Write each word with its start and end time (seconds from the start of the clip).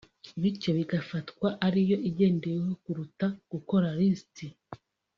bityo 0.41 0.69
bigafatwa 0.77 1.47
ariyo 1.67 1.97
igendeweho 2.09 2.71
kuruta 2.83 3.27
gukora 3.51 3.87
lisiti 3.97 4.45